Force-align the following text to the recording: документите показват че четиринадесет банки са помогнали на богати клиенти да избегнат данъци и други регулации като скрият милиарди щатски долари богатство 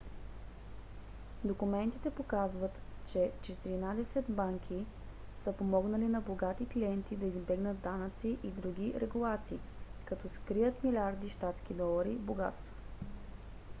документите 1.45 2.09
показват 2.09 2.71
че 3.11 3.31
четиринадесет 3.41 4.25
банки 4.29 4.85
са 5.43 5.51
помогнали 5.53 6.07
на 6.07 6.21
богати 6.21 6.65
клиенти 6.65 7.15
да 7.15 7.25
избегнат 7.25 7.79
данъци 7.79 8.37
и 8.43 8.47
други 8.47 8.93
регулации 9.01 9.59
като 10.05 10.29
скрият 10.29 10.83
милиарди 10.83 11.29
щатски 11.29 11.73
долари 11.73 12.15
богатство 12.15 12.73